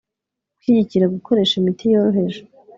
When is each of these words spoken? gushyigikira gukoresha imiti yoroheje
gushyigikira 0.57 1.11
gukoresha 1.15 1.53
imiti 1.57 1.83
yoroheje 1.93 2.39